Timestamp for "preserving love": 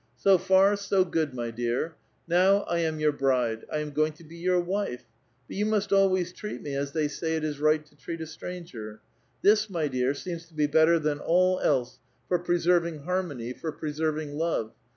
13.71-14.71